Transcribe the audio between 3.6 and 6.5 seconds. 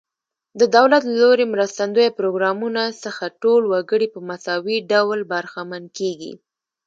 وګړي په مساوي ډول برخمن کیږي.